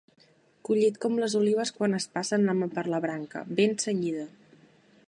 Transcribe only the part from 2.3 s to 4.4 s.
la mà per la branca, ben cenyida.